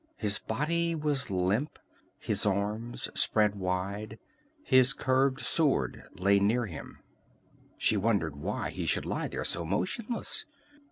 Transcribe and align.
His 0.17 0.39
body 0.39 0.95
was 0.95 1.29
limp, 1.29 1.77
his 2.17 2.43
arms 2.43 3.07
spread 3.13 3.53
wide. 3.53 4.17
His 4.63 4.93
curved 4.93 5.41
sword 5.41 6.05
lay 6.13 6.39
near 6.39 6.65
him. 6.65 6.97
She 7.77 7.97
wondered 7.97 8.35
why 8.35 8.71
he 8.71 8.87
should 8.87 9.05
lie 9.05 9.27
there 9.27 9.45
so 9.45 9.63
motionless. 9.63 10.47